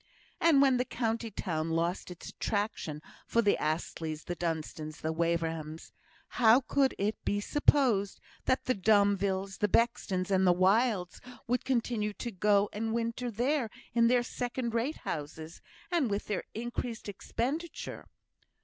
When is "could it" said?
6.61-7.23